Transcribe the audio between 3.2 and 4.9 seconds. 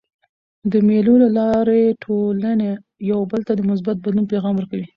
بل ته د مثبت بدلون پیغام ورکوي.